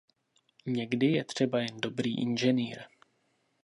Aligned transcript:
Někdy 0.65 1.05
je 1.07 1.23
třeba 1.23 1.59
jen 1.59 1.77
dobrý 1.81 2.17
inženýr. 2.17 2.77